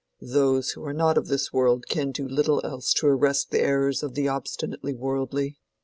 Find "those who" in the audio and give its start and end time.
0.33-0.83